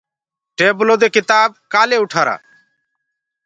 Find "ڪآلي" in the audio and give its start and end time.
1.73-1.95